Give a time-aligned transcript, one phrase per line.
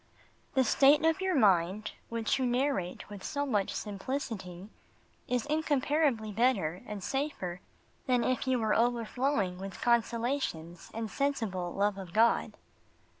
[0.55, 4.67] The state of your mind, which you narrate with so much simplicity,
[5.27, 7.61] is incomparably better and safer
[8.07, 12.57] than if you were overflowing with consolations and sensible love of God.